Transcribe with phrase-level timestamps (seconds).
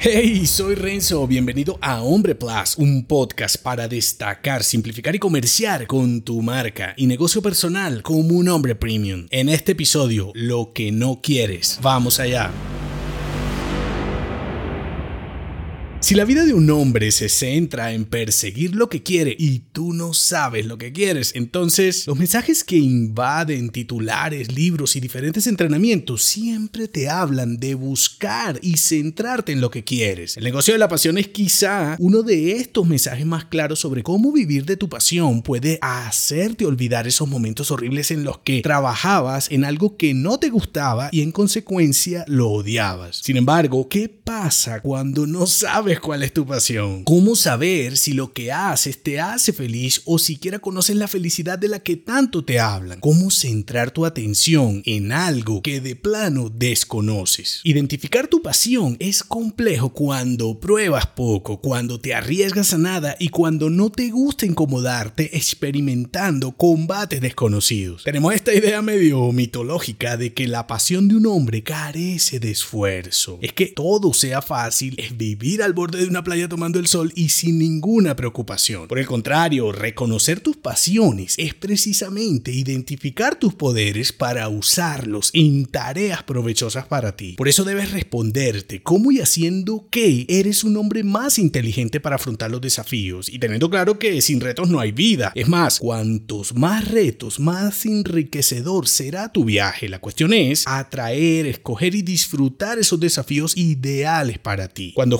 [0.00, 6.22] Hey, soy Renzo, bienvenido a Hombre Plus, un podcast para destacar, simplificar y comerciar con
[6.22, 9.26] tu marca y negocio personal como un hombre premium.
[9.30, 11.80] En este episodio, lo que no quieres.
[11.82, 12.52] Vamos allá.
[16.08, 19.92] Si la vida de un hombre se centra en perseguir lo que quiere y tú
[19.92, 26.24] no sabes lo que quieres, entonces los mensajes que invaden titulares, libros y diferentes entrenamientos
[26.24, 30.38] siempre te hablan de buscar y centrarte en lo que quieres.
[30.38, 34.32] El negocio de la pasión es quizá uno de estos mensajes más claros sobre cómo
[34.32, 39.62] vivir de tu pasión puede hacerte olvidar esos momentos horribles en los que trabajabas en
[39.62, 43.18] algo que no te gustaba y en consecuencia lo odiabas.
[43.18, 47.04] Sin embargo, ¿qué pasa cuando no sabes cuál es tu pasión?
[47.04, 51.68] ¿Cómo saber si lo que haces te hace feliz o siquiera conoces la felicidad de
[51.68, 53.00] la que tanto te hablan?
[53.00, 57.60] ¿Cómo centrar tu atención en algo que de plano desconoces?
[57.64, 63.70] Identificar tu pasión es complejo cuando pruebas poco, cuando te arriesgas a nada y cuando
[63.70, 68.04] no te gusta incomodarte experimentando combates desconocidos.
[68.04, 73.38] Tenemos esta idea medio mitológica de que la pasión de un hombre carece de esfuerzo.
[73.40, 77.12] Es que todo sea fácil, es vivir al borde de una playa tomando el sol
[77.14, 78.88] y sin ninguna preocupación.
[78.88, 86.22] Por el contrario, reconocer tus pasiones es precisamente identificar tus poderes para usarlos en tareas
[86.22, 87.34] provechosas para ti.
[87.36, 92.50] Por eso debes responderte cómo y haciendo qué eres un hombre más inteligente para afrontar
[92.50, 95.32] los desafíos y teniendo claro que sin retos no hay vida.
[95.34, 99.88] Es más, cuantos más retos, más enriquecedor será tu viaje.
[99.88, 104.92] La cuestión es atraer, escoger y disfrutar esos desafíos ideales para ti.
[104.94, 105.18] Cuando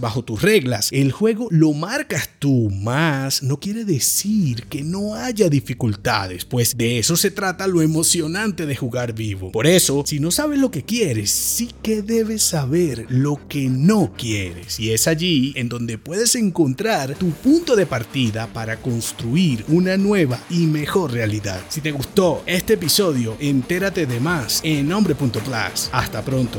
[0.00, 5.48] bajo tus reglas, el juego lo marcas tú, más no quiere decir que no haya
[5.48, 9.52] dificultades, pues de eso se trata lo emocionante de jugar vivo.
[9.52, 14.12] Por eso, si no sabes lo que quieres, sí que debes saber lo que no
[14.16, 14.80] quieres.
[14.80, 20.40] Y es allí en donde puedes encontrar tu punto de partida para construir una nueva
[20.50, 21.60] y mejor realidad.
[21.68, 25.90] Si te gustó este episodio, entérate de más en hombre.plus.
[25.92, 26.58] Hasta pronto.